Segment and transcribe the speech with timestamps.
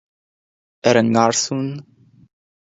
[0.89, 1.67] Ar an ngarsún